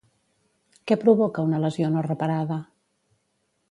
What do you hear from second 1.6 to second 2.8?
lesió no reparada?